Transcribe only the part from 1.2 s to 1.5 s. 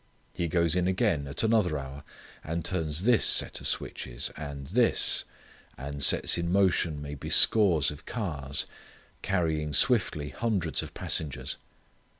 at